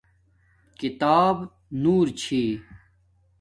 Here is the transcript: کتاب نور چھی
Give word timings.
کتاب 0.79 1.37
نور 1.83 2.07
چھی 2.21 2.41